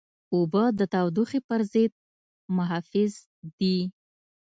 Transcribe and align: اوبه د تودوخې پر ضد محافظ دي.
اوبه 0.33 0.63
د 0.79 0.81
تودوخې 0.93 1.39
پر 1.47 1.61
ضد 1.71 1.93
محافظ 2.55 3.11
دي. 3.57 3.77